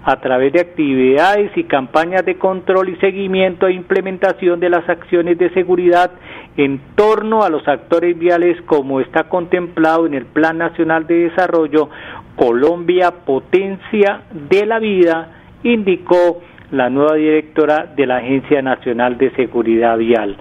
a 0.09 0.17
través 0.21 0.55
de 0.55 0.61
actividades 0.61 1.55
y 1.55 1.65
campañas 1.65 2.25
de 2.25 2.39
control 2.39 2.89
y 2.89 2.97
seguimiento 2.97 3.67
e 3.67 3.75
implementación 3.75 4.59
de 4.59 4.71
las 4.71 4.89
acciones 4.89 5.37
de 5.37 5.51
seguridad 5.51 6.13
en 6.57 6.81
torno 6.95 7.43
a 7.43 7.51
los 7.51 7.69
actores 7.69 8.19
viales 8.19 8.57
como 8.63 9.01
está 9.01 9.25
contemplado 9.25 10.07
en 10.07 10.15
el 10.15 10.25
Plan 10.25 10.57
Nacional 10.57 11.07
de 11.07 11.29
Desarrollo 11.29 11.91
Colombia 12.37 13.11
Potencia 13.27 14.23
de 14.33 14.65
la 14.65 14.79
Vida, 14.79 15.29
indicó 15.63 16.41
la 16.71 16.89
nueva 16.89 17.17
directora 17.17 17.93
de 17.95 18.07
la 18.07 18.17
Agencia 18.17 18.63
Nacional 18.63 19.19
de 19.19 19.31
Seguridad 19.33 19.99
Vial. 19.99 20.39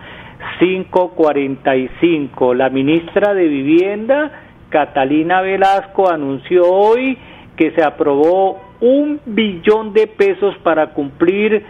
545. 0.59 2.53
La 2.53 2.69
ministra 2.69 3.33
de 3.33 3.49
Vivienda, 3.49 4.31
Catalina 4.69 5.41
Velasco, 5.41 6.09
anunció 6.09 6.63
hoy 6.71 7.17
que 7.57 7.71
se 7.71 7.83
aprobó 7.83 8.66
un 8.81 9.19
billón 9.25 9.93
de 9.93 10.07
pesos 10.07 10.55
para 10.63 10.93
cumplir 10.93 11.63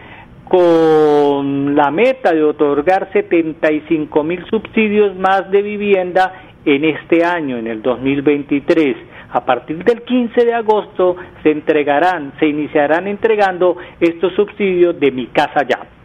con 0.46 1.76
la 1.76 1.92
meta 1.92 2.34
de 2.34 2.44
otorgar 2.44 3.10
75 3.12 4.24
mil 4.24 4.46
subsidios 4.50 5.16
más 5.16 5.50
de 5.52 5.62
vivienda 5.62 6.34
en 6.64 6.86
este 6.86 7.24
año, 7.24 7.58
en 7.58 7.68
el 7.68 7.82
2023. 7.82 8.96
A 9.32 9.46
partir 9.46 9.84
del 9.84 10.04
15 10.04 10.46
de 10.46 10.54
agosto 10.54 11.18
se 11.44 11.52
entregarán, 11.52 12.34
se 12.40 12.48
iniciarán 12.48 13.08
entregando 13.08 13.78
estos 14.00 14.34
subsidios 14.34 15.00
de 15.00 15.12
mi 15.12 15.28
casa 15.28 15.66
ya. 15.68 15.97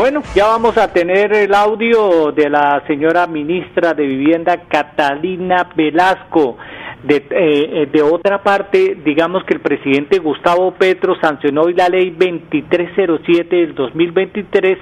Bueno, 0.00 0.22
ya 0.34 0.46
vamos 0.46 0.78
a 0.78 0.90
tener 0.94 1.30
el 1.34 1.52
audio 1.52 2.32
de 2.32 2.48
la 2.48 2.82
señora 2.86 3.26
ministra 3.26 3.92
de 3.92 4.06
Vivienda, 4.06 4.62
Catalina 4.66 5.68
Velasco. 5.76 6.56
De, 7.02 7.22
eh, 7.28 8.00
otra 8.00 8.42
parte, 8.42 8.96
digamos 9.04 9.44
que 9.44 9.52
el 9.52 9.60
presidente 9.60 10.18
Gustavo 10.18 10.72
Petro 10.72 11.16
sancionó 11.20 11.64
hoy 11.64 11.74
la 11.74 11.90
ley 11.90 12.12
2307 12.12 13.54
del 13.54 13.74
2023 13.74 14.78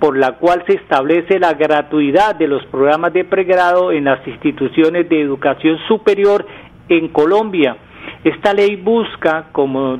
por 0.00 0.16
la 0.16 0.32
cual 0.38 0.64
se 0.66 0.76
establece 0.76 1.38
la 1.38 1.52
gratuidad 1.52 2.34
de 2.34 2.48
los 2.48 2.64
programas 2.68 3.12
de 3.12 3.24
pregrado 3.24 3.92
en 3.92 4.04
las 4.04 4.26
instituciones 4.26 5.06
de 5.10 5.20
educación 5.20 5.76
superior 5.88 6.46
en 6.88 7.08
Colombia. 7.08 7.76
Esta 8.24 8.54
ley 8.54 8.76
busca, 8.76 9.48
como, 9.52 9.98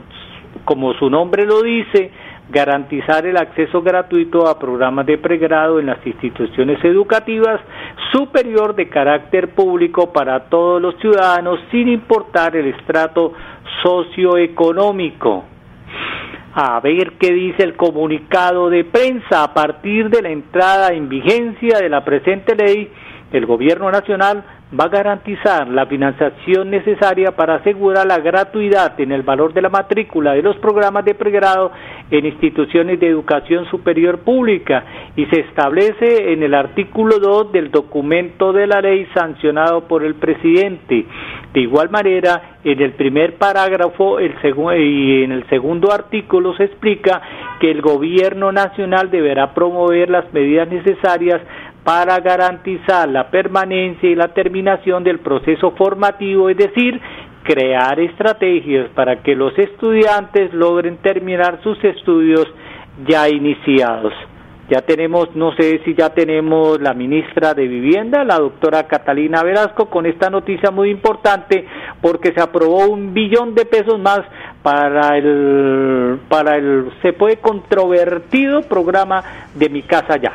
como 0.65 0.95
su 0.95 1.11
nombre 1.11 1.45
lo 1.45 1.61
dice, 1.61 2.11
garantizar 2.51 3.27
el 3.27 3.37
acceso 3.37 3.83
gratuito 3.83 4.47
a 4.47 4.59
programas 4.59 5.07
de 5.07 5.19
pregrado 5.19 5.81
en 5.81 5.87
las 5.87 6.07
instituciones 6.07 6.83
educativas 6.85 7.61
superior 8.13 8.75
de 8.75 8.89
carácter 8.89 9.55
público 9.55 10.13
para 10.13 10.45
todos 10.49 10.81
los 10.81 10.95
ciudadanos 11.01 11.59
sin 11.71 11.89
importar 11.89 12.55
el 12.57 12.67
estrato 12.67 13.33
socioeconómico. 13.83 15.45
A 16.55 16.79
ver 16.81 17.15
qué 17.19 17.33
dice 17.33 17.65
el 17.65 17.75
comunicado 17.75 18.71
de 18.71 18.85
prensa 18.85 19.43
a 19.43 19.55
partir 19.55 20.09
de 20.09 20.23
la 20.23 20.29
entrada 20.29 20.89
en 20.93 21.09
vigencia 21.09 21.79
de 21.79 21.89
la 21.89 22.05
presente 22.05 22.55
ley. 22.55 22.91
El 23.33 23.47
Gobierno 23.47 23.91
Nacional 23.91 24.45
va 24.79 24.85
a 24.85 24.89
garantizar 24.89 25.69
la 25.69 25.87
financiación 25.87 26.71
necesaria 26.71 27.33
para 27.33 27.57
asegurar 27.57 28.07
la 28.07 28.19
gratuidad 28.19 28.99
en 29.01 29.13
el 29.13 29.23
valor 29.23 29.53
de 29.53 29.63
la 29.63 29.69
matrícula 29.69 30.33
de 30.33 30.43
los 30.43 30.57
programas 30.57 31.05
de 31.05 31.15
pregrado 31.15 31.71
en 32.11 32.27
instituciones 32.27 32.99
de 32.99 33.09
educación 33.09 33.67
superior 33.71 34.19
pública 34.21 34.85
y 35.17 35.27
se 35.27 35.41
establece 35.41 36.33
en 36.33 36.43
el 36.43 36.55
artículo 36.55 37.19
2 37.19 37.53
del 37.53 37.71
documento 37.71 38.53
de 38.53 38.67
la 38.67 38.81
ley 38.81 39.07
sancionado 39.15 39.87
por 39.87 40.03
el 40.05 40.17
presidente. 40.17 41.07
De 41.53 41.61
igual 41.61 41.91
manera, 41.91 42.59
en 42.65 42.83
el 42.83 42.93
primer 42.93 43.37
parágrafo 43.37 44.19
el 44.19 44.35
y 44.77 45.23
en 45.23 45.33
el 45.33 45.47
segundo 45.49 45.93
artículo 45.93 46.55
se 46.57 46.65
explica 46.65 47.23
que 47.61 47.71
el 47.71 47.81
gobierno 47.81 48.51
nacional 48.51 49.11
deberá 49.11 49.55
promover 49.55 50.11
las 50.11 50.33
medidas 50.33 50.69
necesarias 50.69 51.41
para 51.85 52.19
garantizar 52.21 53.09
la 53.09 53.31
permanencia 53.31 54.09
y 54.09 54.15
la 54.15 54.29
terminación 54.29 55.05
del 55.05 55.21
proceso 55.21 55.73
formativo, 55.73 56.49
es 56.49 56.57
decir, 56.57 57.01
crear 57.45 58.01
estrategias 58.01 58.89
para 58.95 59.23
que 59.23 59.35
los 59.35 59.57
estudiantes 59.59 60.53
logren 60.55 60.97
terminar 60.97 61.61
sus 61.63 61.83
estudios 61.85 62.47
ya 63.07 63.29
iniciados. 63.29 64.15
Ya 64.71 64.81
tenemos, 64.81 65.29
no 65.37 65.55
sé 65.57 65.83
si 65.85 65.95
ya 65.95 66.15
tenemos 66.15 66.81
la 66.81 66.95
ministra 66.95 67.53
de 67.53 67.69
Vivienda, 67.69 68.25
la 68.25 68.39
doctora 68.39 68.85
Catalina 68.85 69.43
Velasco, 69.43 69.91
con 69.91 70.07
esta 70.07 70.31
noticia 70.31 70.71
muy 70.71 70.89
importante 70.89 71.67
porque 72.01 72.33
se 72.33 72.41
aprobó 72.41 72.87
un 72.87 73.13
billón 73.13 73.55
de 73.55 73.67
pesos 73.67 74.01
más 74.01 74.23
para 74.63 75.19
el, 75.19 76.19
para 76.31 76.57
el, 76.57 76.91
se 77.03 77.13
puede 77.13 77.37
controvertido 77.37 78.63
programa 78.63 79.23
de 79.55 79.69
Mi 79.69 79.83
Casa 79.83 80.17
Ya. 80.17 80.33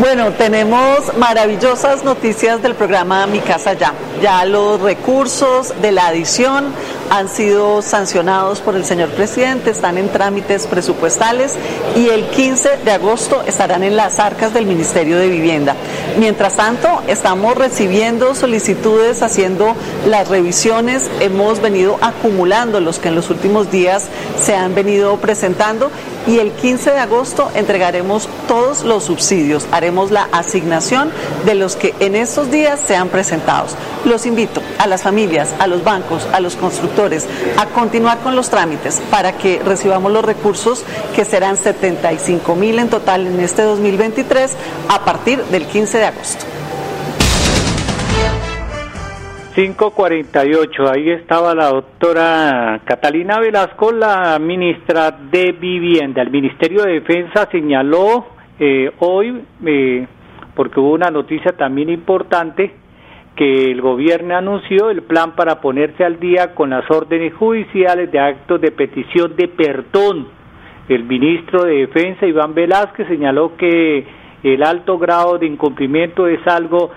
Bueno, 0.00 0.32
tenemos 0.32 1.16
maravillosas 1.18 2.04
noticias 2.04 2.62
del 2.62 2.74
programa 2.74 3.26
Mi 3.26 3.40
Casa 3.40 3.74
Ya. 3.74 3.94
Ya 4.20 4.44
los 4.44 4.80
recursos 4.80 5.72
de 5.80 5.92
la 5.92 6.08
adición 6.08 6.66
han 7.10 7.28
sido 7.28 7.82
sancionados 7.82 8.60
por 8.60 8.76
el 8.76 8.84
señor 8.84 9.10
presidente, 9.10 9.70
están 9.70 9.98
en 9.98 10.08
trámites 10.08 10.66
presupuestales 10.66 11.54
y 11.96 12.08
el 12.08 12.26
15 12.26 12.78
de 12.84 12.90
agosto 12.90 13.42
estarán 13.46 13.82
en 13.82 13.96
las 13.96 14.18
arcas 14.18 14.54
del 14.54 14.66
Ministerio 14.66 15.18
de 15.18 15.28
Vivienda. 15.28 15.76
Mientras 16.18 16.56
tanto, 16.56 17.02
estamos 17.06 17.56
recibiendo 17.56 18.34
solicitudes, 18.34 19.22
haciendo 19.22 19.74
las 20.06 20.28
revisiones, 20.28 21.10
hemos 21.20 21.60
venido 21.60 21.98
acumulando 22.00 22.80
los 22.80 22.98
que 22.98 23.08
en 23.08 23.14
los 23.14 23.30
últimos 23.30 23.70
días 23.70 24.04
se 24.42 24.54
han 24.54 24.74
venido 24.74 25.16
presentando 25.18 25.90
y 26.26 26.38
el 26.38 26.52
15 26.52 26.92
de 26.92 26.98
agosto 26.98 27.50
entregaremos 27.54 28.28
todos 28.48 28.82
los 28.82 29.04
subsidios, 29.04 29.66
haremos 29.72 30.10
la 30.10 30.28
asignación 30.32 31.10
de 31.44 31.54
los 31.54 31.76
que 31.76 31.94
en 32.00 32.14
estos 32.16 32.50
días 32.50 32.80
sean 32.80 33.08
presentados. 33.08 33.76
Los 34.04 34.26
invito 34.26 34.62
a 34.78 34.86
las 34.86 35.02
familias, 35.02 35.50
a 35.58 35.66
los 35.66 35.84
bancos, 35.84 36.26
a 36.32 36.40
los 36.40 36.56
constructores 36.56 37.03
a 37.58 37.66
continuar 37.66 38.18
con 38.18 38.34
los 38.34 38.50
trámites 38.50 39.02
para 39.10 39.32
que 39.32 39.60
recibamos 39.64 40.10
los 40.12 40.24
recursos 40.24 40.84
que 41.14 41.24
serán 41.24 41.56
75 41.56 42.54
mil 42.56 42.78
en 42.78 42.88
total 42.88 43.26
en 43.26 43.40
este 43.40 43.62
2023 43.62 44.56
a 44.88 45.04
partir 45.04 45.38
del 45.44 45.66
15 45.66 45.98
de 45.98 46.04
agosto. 46.06 46.44
548, 49.54 50.90
ahí 50.90 51.10
estaba 51.10 51.54
la 51.54 51.68
doctora 51.68 52.80
Catalina 52.84 53.38
Velasco, 53.38 53.92
la 53.92 54.36
ministra 54.40 55.12
de 55.12 55.52
Vivienda. 55.52 56.22
El 56.22 56.30
Ministerio 56.30 56.82
de 56.82 56.94
Defensa 56.94 57.48
señaló 57.52 58.26
eh, 58.58 58.90
hoy, 58.98 59.44
eh, 59.64 60.08
porque 60.56 60.80
hubo 60.80 60.94
una 60.94 61.10
noticia 61.10 61.52
también 61.52 61.88
importante, 61.88 62.74
que 63.36 63.70
el 63.70 63.80
gobierno 63.80 64.36
anunció 64.36 64.90
el 64.90 65.02
plan 65.02 65.32
para 65.34 65.60
ponerse 65.60 66.04
al 66.04 66.20
día 66.20 66.54
con 66.54 66.70
las 66.70 66.88
órdenes 66.90 67.34
judiciales 67.34 68.10
de 68.12 68.20
actos 68.20 68.60
de 68.60 68.70
petición 68.70 69.34
de 69.36 69.48
perdón. 69.48 70.28
El 70.88 71.04
ministro 71.04 71.64
de 71.64 71.86
Defensa, 71.86 72.26
Iván 72.26 72.54
Velázquez, 72.54 73.08
señaló 73.08 73.56
que 73.56 74.06
el 74.42 74.62
alto 74.62 74.98
grado 74.98 75.38
de 75.38 75.46
incumplimiento 75.46 76.26
es 76.28 76.46
algo 76.46 76.90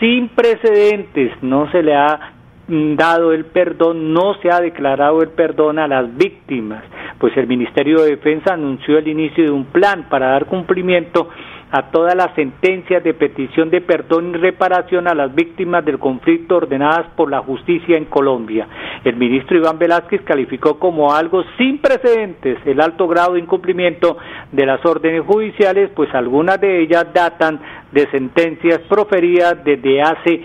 sin 0.00 0.28
precedentes, 0.28 1.32
no 1.42 1.70
se 1.70 1.82
le 1.82 1.94
ha 1.94 2.32
mm, 2.66 2.96
dado 2.96 3.32
el 3.32 3.44
perdón, 3.44 4.12
no 4.12 4.34
se 4.42 4.50
ha 4.50 4.60
declarado 4.60 5.22
el 5.22 5.28
perdón 5.30 5.78
a 5.78 5.86
las 5.86 6.16
víctimas, 6.16 6.82
pues 7.18 7.36
el 7.36 7.46
Ministerio 7.46 8.02
de 8.02 8.10
Defensa 8.10 8.54
anunció 8.54 8.98
el 8.98 9.08
inicio 9.08 9.44
de 9.44 9.50
un 9.50 9.66
plan 9.66 10.06
para 10.08 10.30
dar 10.30 10.46
cumplimiento 10.46 11.28
a 11.70 11.90
todas 11.90 12.14
las 12.14 12.34
sentencias 12.34 13.02
de 13.02 13.14
petición 13.14 13.70
de 13.70 13.80
perdón 13.80 14.30
y 14.30 14.38
reparación 14.38 15.08
a 15.08 15.14
las 15.14 15.34
víctimas 15.34 15.84
del 15.84 15.98
conflicto 15.98 16.56
ordenadas 16.56 17.06
por 17.16 17.30
la 17.30 17.40
justicia 17.40 17.96
en 17.96 18.04
Colombia. 18.04 18.68
El 19.04 19.16
ministro 19.16 19.56
Iván 19.56 19.78
Velázquez 19.78 20.22
calificó 20.22 20.78
como 20.78 21.12
algo 21.12 21.42
sin 21.58 21.78
precedentes 21.78 22.58
el 22.64 22.80
alto 22.80 23.08
grado 23.08 23.34
de 23.34 23.40
incumplimiento 23.40 24.16
de 24.52 24.64
las 24.66 24.84
órdenes 24.86 25.22
judiciales, 25.26 25.90
pues 25.94 26.14
algunas 26.14 26.60
de 26.60 26.82
ellas 26.82 27.06
datan 27.12 27.60
de 27.90 28.08
sentencias 28.10 28.80
proferidas 28.88 29.62
desde 29.64 30.02
hace 30.02 30.42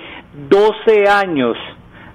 12 0.49 1.07
años. 1.07 1.57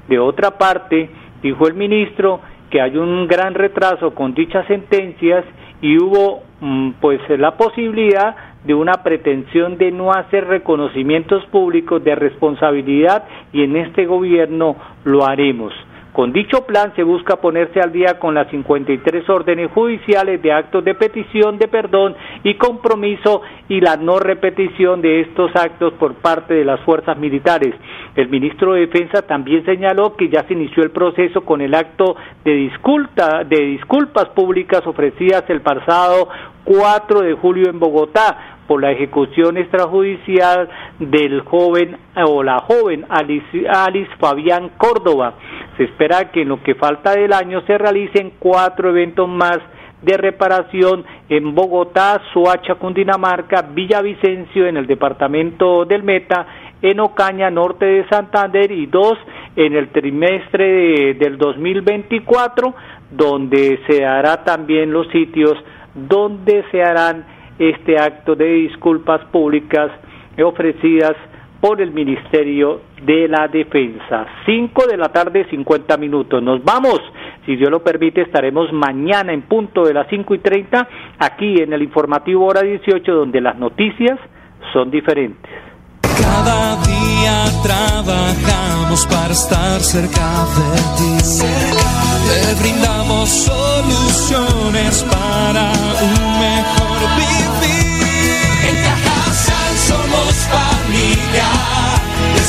De 0.08 0.18
otra 0.18 0.58
parte, 0.58 1.10
dijo 1.42 1.68
el 1.68 1.74
ministro 1.74 2.40
que 2.70 2.80
hay 2.80 2.96
un 2.96 3.28
gran 3.28 3.54
retraso 3.54 4.14
con 4.14 4.34
dichas 4.34 4.66
sentencias 4.66 5.44
y 5.80 5.98
hubo 5.98 6.42
mm, 6.60 6.92
pues 7.00 7.20
la 7.38 7.56
posibilidad 7.56 8.34
de 8.66 8.74
una 8.74 9.02
pretensión 9.04 9.78
de 9.78 9.92
no 9.92 10.12
hacer 10.12 10.46
reconocimientos 10.46 11.44
públicos 11.46 12.02
de 12.02 12.14
responsabilidad 12.14 13.24
y 13.52 13.62
en 13.62 13.76
este 13.76 14.06
gobierno 14.06 14.76
lo 15.04 15.24
haremos. 15.24 15.72
Con 16.16 16.32
dicho 16.32 16.64
plan 16.64 16.94
se 16.96 17.02
busca 17.02 17.36
ponerse 17.36 17.78
al 17.78 17.92
día 17.92 18.18
con 18.18 18.34
las 18.34 18.48
53 18.48 19.28
órdenes 19.28 19.70
judiciales 19.70 20.40
de 20.40 20.50
actos 20.50 20.82
de 20.82 20.94
petición 20.94 21.58
de 21.58 21.68
perdón 21.68 22.16
y 22.42 22.54
compromiso 22.54 23.42
y 23.68 23.82
la 23.82 23.98
no 23.98 24.18
repetición 24.18 25.02
de 25.02 25.20
estos 25.20 25.54
actos 25.54 25.92
por 25.98 26.14
parte 26.14 26.54
de 26.54 26.64
las 26.64 26.80
fuerzas 26.80 27.18
militares. 27.18 27.74
El 28.14 28.30
ministro 28.30 28.72
de 28.72 28.86
Defensa 28.86 29.26
también 29.26 29.62
señaló 29.66 30.16
que 30.16 30.30
ya 30.30 30.42
se 30.44 30.54
inició 30.54 30.82
el 30.82 30.90
proceso 30.90 31.42
con 31.42 31.60
el 31.60 31.74
acto 31.74 32.16
de, 32.46 32.54
disculpa, 32.54 33.44
de 33.44 33.60
disculpas 33.66 34.30
públicas 34.30 34.86
ofrecidas 34.86 35.44
el 35.48 35.60
pasado 35.60 36.30
4 36.64 37.20
de 37.20 37.34
julio 37.34 37.68
en 37.68 37.78
Bogotá 37.78 38.55
por 38.66 38.80
la 38.80 38.92
ejecución 38.92 39.56
extrajudicial 39.56 40.68
del 40.98 41.40
joven 41.42 41.96
o 42.26 42.42
la 42.42 42.58
joven 42.60 43.04
Alice, 43.08 44.10
Fabián 44.18 44.70
Córdoba. 44.76 45.34
Se 45.76 45.84
espera 45.84 46.30
que 46.30 46.42
en 46.42 46.48
lo 46.48 46.62
que 46.62 46.74
falta 46.74 47.12
del 47.12 47.32
año 47.32 47.62
se 47.66 47.78
realicen 47.78 48.32
cuatro 48.38 48.90
eventos 48.90 49.28
más 49.28 49.58
de 50.02 50.16
reparación 50.16 51.04
en 51.28 51.54
Bogotá, 51.54 52.20
Soacha, 52.32 52.74
Cundinamarca, 52.76 53.62
Villavicencio 53.62 54.66
en 54.66 54.76
el 54.76 54.86
departamento 54.86 55.84
del 55.84 56.02
Meta, 56.02 56.46
en 56.82 57.00
Ocaña, 57.00 57.50
norte 57.50 57.86
de 57.86 58.08
Santander 58.08 58.70
y 58.70 58.86
dos 58.86 59.18
en 59.56 59.74
el 59.74 59.88
trimestre 59.88 61.14
del 61.14 61.38
2024, 61.38 62.74
donde 63.10 63.80
se 63.88 64.04
hará 64.04 64.44
también 64.44 64.92
los 64.92 65.08
sitios 65.08 65.54
donde 65.94 66.64
se 66.70 66.82
harán 66.82 67.35
este 67.58 67.98
acto 67.98 68.34
de 68.34 68.46
disculpas 68.46 69.24
públicas 69.26 69.90
ofrecidas 70.42 71.16
por 71.60 71.80
el 71.80 71.90
Ministerio 71.90 72.82
de 73.02 73.28
la 73.28 73.48
Defensa. 73.48 74.26
5 74.44 74.86
de 74.86 74.96
la 74.96 75.08
tarde, 75.08 75.46
50 75.50 75.96
minutos. 75.96 76.42
Nos 76.42 76.62
vamos. 76.62 77.00
Si 77.44 77.56
Dios 77.56 77.70
lo 77.70 77.82
permite, 77.82 78.22
estaremos 78.22 78.72
mañana 78.72 79.32
en 79.32 79.42
punto 79.42 79.84
de 79.84 79.94
las 79.94 80.06
5 80.08 80.34
y 80.34 80.38
30 80.38 80.88
aquí 81.18 81.60
en 81.60 81.72
el 81.72 81.82
informativo 81.82 82.46
hora 82.46 82.62
18, 82.62 83.12
donde 83.12 83.40
las 83.40 83.56
noticias 83.58 84.18
son 84.72 84.90
diferentes. 84.90 85.50
Cada 86.02 86.76
día 86.84 87.44
trabajamos 87.62 89.06
para 89.06 89.32
estar 89.32 89.80
cerca 89.80 90.44
de 90.56 90.76
ti. 90.98 91.16
Te 92.26 92.54
brindamos 92.60 93.28
soluciones 93.28 95.04
para 95.04 95.72
un 96.02 96.38
mejor 96.40 97.16
vivir. 97.16 97.25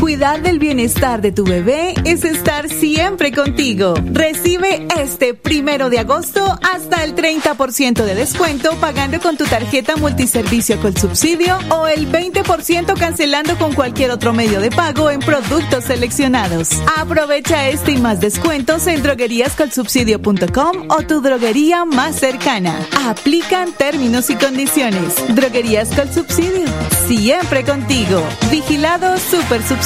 Cuidar 0.00 0.42
del 0.42 0.58
bienestar 0.58 1.22
de 1.22 1.32
tu 1.32 1.44
bebé 1.44 1.94
es 2.04 2.24
estar 2.24 2.68
siempre 2.68 3.32
contigo. 3.32 3.94
Recibe 4.12 4.86
este 4.98 5.32
primero 5.34 5.88
de 5.88 5.98
agosto 5.98 6.44
hasta 6.74 7.02
el 7.02 7.14
30% 7.14 8.04
de 8.04 8.14
descuento 8.14 8.76
pagando 8.76 9.18
con 9.20 9.36
tu 9.36 9.44
tarjeta 9.44 9.96
multiservicio 9.96 10.80
con 10.80 10.96
subsidio 10.96 11.58
o 11.70 11.86
el 11.86 12.10
20% 12.12 12.98
cancelando 12.98 13.56
con 13.56 13.72
cualquier 13.72 14.10
otro 14.10 14.32
medio 14.32 14.60
de 14.60 14.70
pago 14.70 15.10
en 15.10 15.20
productos 15.20 15.84
seleccionados. 15.84 16.68
Aprovecha 16.96 17.68
este 17.68 17.92
y 17.92 17.98
más 17.98 18.20
descuentos 18.20 18.86
en 18.86 19.02
drogueríascolsubsidio.com 19.02 20.88
o 20.90 21.02
tu 21.02 21.22
droguería 21.22 21.84
más 21.84 22.16
cercana. 22.16 22.78
Aplican 23.06 23.72
términos 23.72 24.28
y 24.30 24.36
condiciones. 24.36 25.14
Droguerías 25.34 25.88
con 25.88 26.12
subsidio. 26.12 26.66
Siempre 27.08 27.64
contigo. 27.64 28.22
Vigilado 28.50 29.16
Super 29.16 29.62
Subsidio. 29.62 29.85